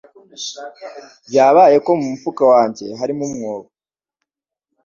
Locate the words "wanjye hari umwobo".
2.53-3.67